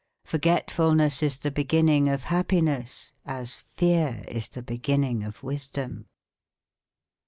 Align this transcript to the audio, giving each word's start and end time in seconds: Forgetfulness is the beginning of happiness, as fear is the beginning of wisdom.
Forgetfulness 0.25 1.21
is 1.21 1.37
the 1.37 1.51
beginning 1.51 2.07
of 2.07 2.23
happiness, 2.23 3.13
as 3.23 3.61
fear 3.61 4.25
is 4.27 4.47
the 4.49 4.63
beginning 4.63 5.23
of 5.23 5.43
wisdom. 5.43 6.07